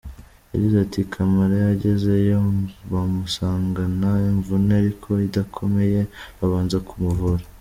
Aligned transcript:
Yagize 0.51 0.77
ati 0.85 0.99
“Camara 1.13 1.55
yagezeyo 1.67 2.37
bamusangana 2.91 4.09
imvune 4.31 4.69
ariko 4.81 5.09
idakomeye 5.27 6.01
babanza 6.37 6.77
kumuvura. 6.89 7.43